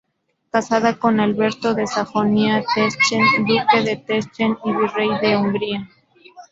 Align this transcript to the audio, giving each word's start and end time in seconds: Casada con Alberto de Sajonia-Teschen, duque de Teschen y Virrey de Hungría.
Casada 0.49 0.97
con 0.97 1.19
Alberto 1.19 1.75
de 1.75 1.85
Sajonia-Teschen, 1.85 3.23
duque 3.45 3.83
de 3.85 3.97
Teschen 3.97 4.57
y 4.65 4.71
Virrey 4.75 5.09
de 5.19 5.37
Hungría. 5.37 5.87